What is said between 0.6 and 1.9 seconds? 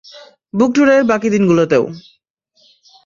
ট্যুরের বাকি দিনগুলোতেও।